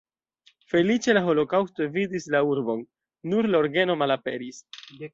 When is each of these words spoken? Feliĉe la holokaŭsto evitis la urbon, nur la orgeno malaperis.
Feliĉe 0.71 1.15
la 1.17 1.23
holokaŭsto 1.27 1.85
evitis 1.87 2.27
la 2.37 2.43
urbon, 2.55 2.83
nur 3.33 3.53
la 3.53 3.63
orgeno 3.65 4.01
malaperis. 4.05 4.69